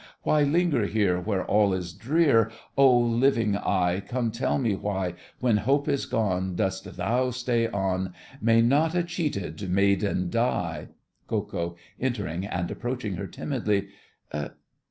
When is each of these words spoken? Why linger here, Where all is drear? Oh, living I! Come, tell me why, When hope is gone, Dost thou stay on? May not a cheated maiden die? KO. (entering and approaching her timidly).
Why 0.23 0.41
linger 0.41 0.87
here, 0.87 1.19
Where 1.21 1.45
all 1.45 1.75
is 1.75 1.93
drear? 1.93 2.49
Oh, 2.75 2.97
living 2.97 3.55
I! 3.55 3.99
Come, 3.99 4.31
tell 4.31 4.57
me 4.57 4.75
why, 4.75 5.13
When 5.39 5.57
hope 5.57 5.87
is 5.87 6.07
gone, 6.07 6.55
Dost 6.55 6.97
thou 6.97 7.29
stay 7.29 7.67
on? 7.67 8.11
May 8.41 8.63
not 8.63 8.95
a 8.95 9.03
cheated 9.03 9.69
maiden 9.69 10.31
die? 10.31 10.87
KO. 11.27 11.75
(entering 11.99 12.47
and 12.47 12.71
approaching 12.71 13.17
her 13.17 13.27
timidly). 13.27 13.89